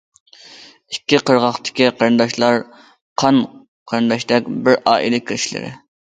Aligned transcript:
ئىككى 0.95 1.19
قىرغاقتىكى 1.29 1.89
قېرىنداشلار 1.99 2.57
قان 3.25 3.39
قېرىنداشتەك 3.93 4.51
بىر 4.67 4.81
ئائىلە 4.83 5.23
كىشىلىرى. 5.31 5.73